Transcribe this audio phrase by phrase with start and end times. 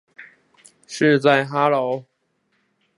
[0.87, 2.03] 是在哈囉？